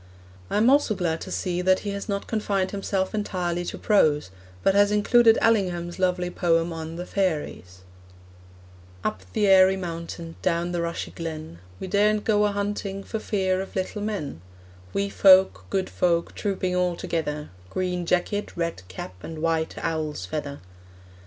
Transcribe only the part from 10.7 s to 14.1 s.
the rushy glen, We daren't go a hunting For fear of little